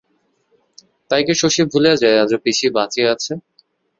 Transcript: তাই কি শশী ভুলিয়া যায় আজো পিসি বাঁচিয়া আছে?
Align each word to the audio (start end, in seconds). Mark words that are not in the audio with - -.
তাই 1.11 1.21
কি 1.27 1.33
শশী 1.41 1.61
ভুলিয়া 1.71 1.95
যায় 2.01 2.17
আজো 2.23 2.37
পিসি 2.43 2.67
বাঁচিয়া 2.75 3.07
আছে? 3.13 3.33